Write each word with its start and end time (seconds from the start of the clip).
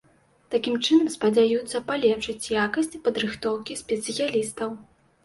Такім 0.53 0.77
чынам 0.85 1.09
спадзяюцца 1.15 1.81
палепшыць 1.91 2.49
якасць 2.63 2.89
падрыхтоўкі 3.05 3.79
спецыялістаў. 3.83 4.69